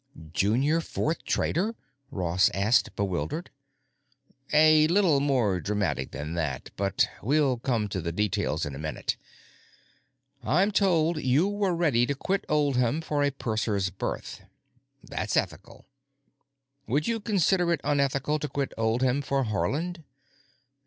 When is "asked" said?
2.55-2.95